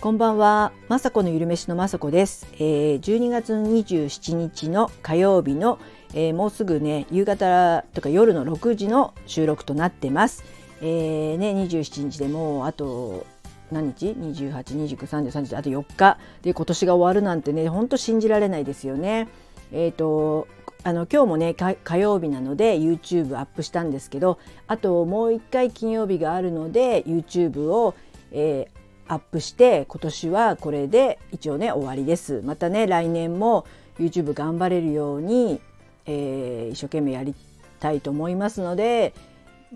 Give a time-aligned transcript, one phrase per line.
[0.00, 5.78] こんばんは、まさこのゆるめしのまさこです、えー、12月27日の火曜日の、
[6.14, 10.42] えー、もうすぐね夕方とか夜の6時の収録となってます。
[10.80, 13.26] えー、ね27日でもうあと
[13.70, 19.28] 何日 ?28293030 あと4日で今年が終わるなんてねほんと信じられないですよね。
[19.70, 20.48] えーと
[20.82, 27.94] あの今日もね火曜日なので YouTube アップしたんですけどあともう一回金曜日があるので YouTube を、
[28.32, 28.79] えー、
[29.10, 32.42] アップして今年はこれで一応ね終わりです。
[32.44, 33.66] またね来年も
[33.98, 35.60] YouTube 頑張れるように、
[36.06, 37.34] えー、一生懸命やり
[37.80, 39.12] たいと思いますので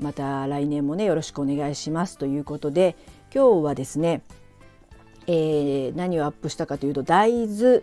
[0.00, 2.94] また来年もねよろしくお願いしますということで
[3.34, 4.22] 今日はですね、
[5.26, 7.82] えー、何をアップしたかというと大豆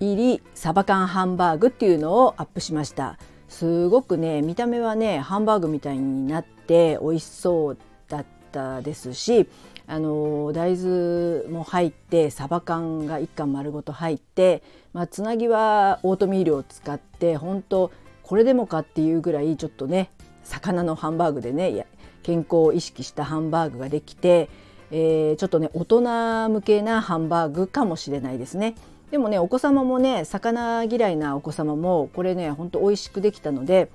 [0.00, 3.16] 入りサバ缶ハンバーグっていうのをアップしました。
[3.48, 9.48] すごくね見た目はねハンバーグみたいになって美味しそうだったですし
[9.90, 17.90] あの大豆も入ってサバ缶が1貫丸ごと入って、まあ、つなぎはオートミールを使って本当
[18.22, 20.12] これでもかっていうぐらいちょっとね
[20.44, 21.88] 魚のハンバーグでね
[22.22, 24.48] 健康を意識したハンバーグができて、
[24.92, 28.76] えー、ちょっとね大人向けなハンバーグかもしれないですね。
[29.10, 33.90] でもねお子様もね魚嫌いなお子様もこれねほんと美味しくできたので、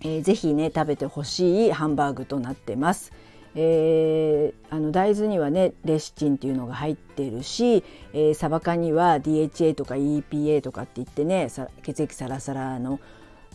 [0.00, 3.12] えー、ぜね食べてほしいハンバーグとなってます。
[3.58, 11.48] えー、あの大豆にはねレシチンっていうのが入ってるし、えー、サバ缶には DHA とか EPA とかって言ってね
[11.82, 13.00] 血液サラサラの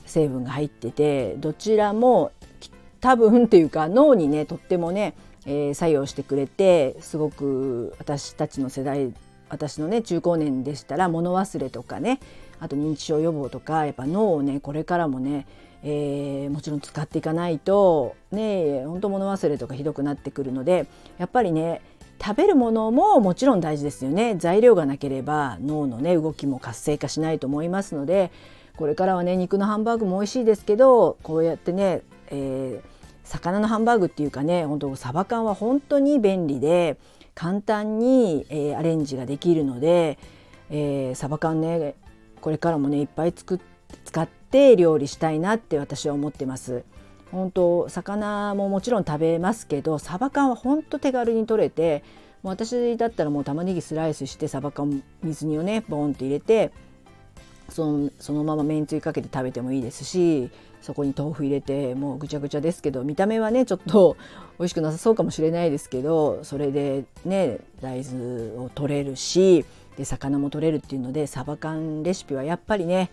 [0.07, 2.31] 成分が入っててどちらも
[2.99, 5.13] 多分っていうか脳にねとってもね、
[5.45, 9.13] えー、作用してくれてすごく私たちの世代
[9.49, 12.19] 私のね中高年でしたら物忘れとかね
[12.59, 15.45] あと認知症予防とかやっぱ脳をねこれからもね
[15.83, 21.81] えー、もちろん使っていかないとね本当物忘れとかひどくなってくるのでやっぱりね
[22.23, 24.35] 食べるものももちろん大事ですよね。
[24.35, 28.31] 材料がなければ脳のね動きも活性化しないと思いますので
[28.77, 32.87] これからはね肉のハンバーグも美味しいですけどこうやってね、えー、
[33.23, 36.99] 魚のハンバーグっていうかね本当サバ缶は本当に便利で
[37.33, 40.19] 簡単に、えー、アレンジができるので、
[40.69, 41.95] えー、サバ缶ね
[42.39, 43.59] これからもねいっぱい作
[44.05, 46.83] 使ってって料理したいなって私は思ってます。
[47.31, 52.03] 本当魚ももちろん食べますけどサバ缶は本当手軽に取れて
[52.43, 56.71] もう私だったらもう玉ねぎスライスしてサバ缶水煮をねボンって入れて
[57.69, 60.51] そのそのままめんつゆかけて食べてもいいですし
[60.81, 64.17] そこに豆腐入れてもうぐちゃぐちゃですけど見た目はねちょっと
[64.59, 69.63] 美味しくなさそうかもしれないですけどそれでね大豆を取れるし
[69.95, 73.09] で魚も取れるっていうのでサバ缶レシピはやっぱりね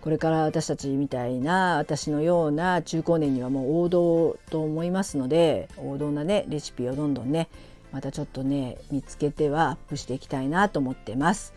[0.00, 7.48] これから私たちみたいな私のような中高年にはもう王道と思いますので王道なねレシピをどんどんね
[7.92, 11.54] またちょっとね見つけてはアップしていきたいなと思ってます。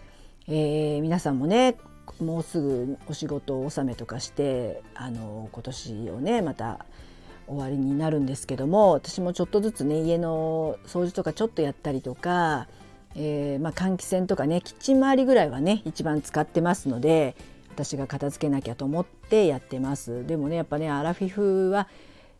[0.47, 1.77] えー、皆さんもね
[2.19, 6.85] もうすぐお仕事納めとかしてあの今年をねまた
[7.47, 12.67] 終わりになるんですけども私もちょっとずつね家の掃除とかちょっとやったりとか、
[13.15, 17.35] えー、まあ、換気扇とかねキッチン周りぐらいはね一番使ってますので
[17.73, 20.25] 私が片付けなきゃと思ってやってます。
[20.27, 21.87] でもねやっぱねアラフィフは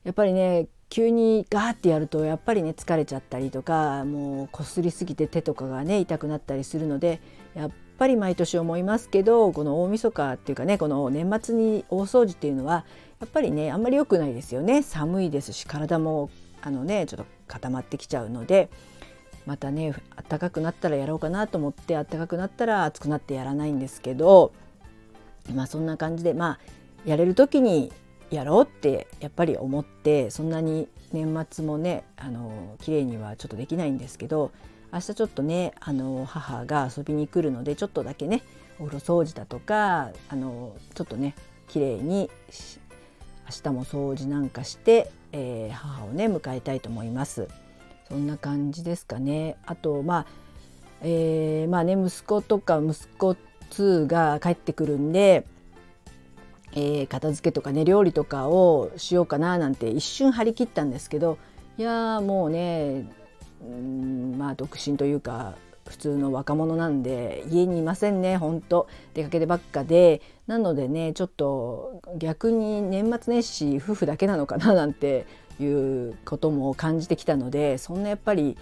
[0.03, 7.19] やっぱりね急にガーってやるとやっぱりね疲れちゃったりとかもうこすりすぎて手とかがね痛くなったりするので
[7.55, 12.85] やっぱり毎年思いますけどこの大晦日っていうかねこの年末に大掃除っていうのは
[13.19, 14.83] やっぱりねあんまり良くないですよね。
[14.83, 16.29] 寒いですし体も
[16.61, 18.69] あのねちょっと固まってきちゃうので
[19.45, 19.93] またね
[20.29, 24.53] 暖かくなったらやろうかなと思って暖かくなったら暑くなってやらないんですけど
[25.53, 26.59] まあそんな感じでまあ
[27.05, 27.91] やれる時に
[28.29, 34.51] やろうってやっぱり思ってそんなに年末もねあの綺麗にはちょっとできないんですけど
[34.91, 38.41] 明日ちょっとねあの母が遊びに来るのでちょっとだけね
[38.79, 41.35] お風呂掃除だとかあのちょっとね
[41.67, 42.29] 綺麗に
[43.45, 47.47] 明日も掃除なんかして、えー、母をね迎えたいと思います。
[48.09, 49.57] そんな感じですかね。
[49.65, 50.25] あとまあ、
[51.01, 53.35] えー、まあね息子とか息子
[53.73, 55.45] 2が帰ってくるんで、
[56.73, 61.37] えー、片付けとかね料理とかをしようかななんて一瞬張り切ったんですけど
[61.77, 63.09] いやもうね
[63.61, 65.55] うんまあ独身というか
[65.87, 70.21] 普通の若者なんで家にいませんね本当出かけてばっかで。
[70.47, 75.25] なのでねちょっと逆に年末年始夫婦だけなのかななんて
[75.59, 78.57] いうことも感じてきたのでそんなやっぱり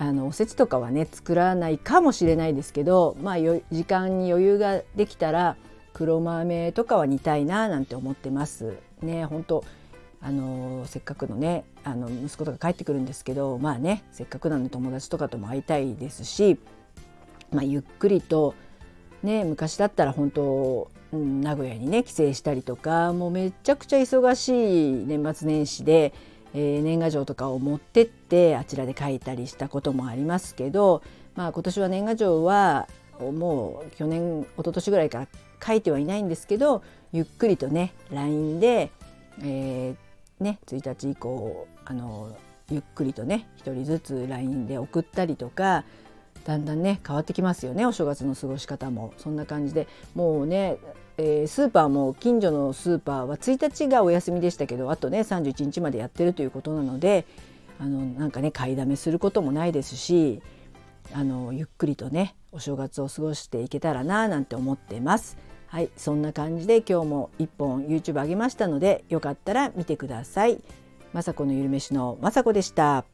[0.00, 5.56] あのおせちとかはね作らないかもしれないですけど、まあ、時間に余裕ができたら
[5.92, 8.78] 黒豆とかは煮たいななんて思ってます。
[9.02, 9.64] ね本当
[10.20, 16.58] あのせっかくのねあの息子とか帰ってくるんですけどまあねせっかくなので友達とかとも会いたいですし、
[17.52, 18.54] まあ、ゆっくりと
[19.22, 26.12] ね昔だったら本当、うん、名古屋にね帰省したりとかもうめちゃくちゃ忙しい年末年始で、
[26.54, 31.02] えー、年賀状とかを持ってってあちらで書いたりしたこともありますけど、
[31.34, 32.88] まあ、今年は年賀状は
[33.20, 35.28] もう去年一昨年ぐらいから
[35.64, 38.90] 書いてはいないんですけどゆっくりとね LINE で、
[39.42, 42.36] えー、ね、1日以降あの
[42.70, 45.84] ゆっくりとね1人ずつ LINE で送ったりとか
[46.44, 49.12] だんだんね変わってきますよねお正月の過ごし方も。
[49.16, 50.78] そんな感じでもうね、
[51.18, 57.26] えー、スーパーも近所のスーパーは1日がお休みでしたけどあとね31日までやってるということなので
[57.80, 60.40] あのなんかね買いだめすることもないですし
[61.12, 65.36] あのゆっくりとねお正月を過ごしていけたらななんて思ってます。
[65.66, 70.58] はい、そんな感じで今日も1本 YouTube 上げましたのでよかったら見てください。
[71.12, 73.04] まさこのゆるめしのまさこでした。